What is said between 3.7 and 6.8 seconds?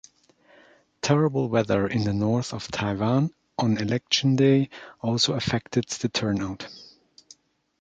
election day also affected the turnout.